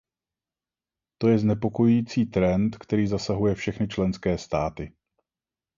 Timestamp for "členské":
3.87-4.37